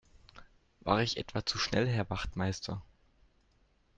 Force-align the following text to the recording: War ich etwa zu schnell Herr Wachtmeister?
War 0.79 1.03
ich 1.03 1.17
etwa 1.17 1.45
zu 1.45 1.59
schnell 1.59 1.87
Herr 1.87 2.09
Wachtmeister? 2.09 2.81